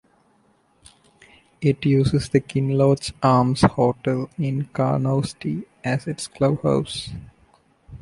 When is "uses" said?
1.85-2.27